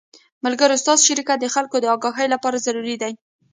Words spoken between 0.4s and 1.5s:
ملګرو ستاسو شرکت د